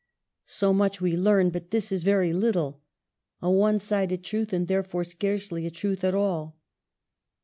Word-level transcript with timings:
So 0.47 0.73
much 0.73 0.99
we 0.99 1.15
learn; 1.15 1.51
but 1.51 1.69
this 1.69 1.91
is 1.91 2.01
very 2.01 2.33
little— 2.33 2.81
a 3.39 3.51
one 3.51 3.77
sided 3.77 4.23
truth 4.23 4.51
and 4.51 4.67
therefore 4.67 5.03
scarcely 5.03 5.67
a 5.67 5.69
truth 5.69 6.03
at 6.03 6.15
all. 6.15 6.57